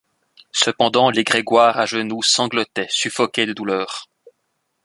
Cependant, 0.55 1.11
les 1.11 1.23
Grégoire, 1.23 1.77
à 1.77 1.85
genoux, 1.85 2.23
sanglotaient, 2.23 2.87
suffoquaient 2.89 3.45
de 3.45 3.53
douleur. 3.53 4.09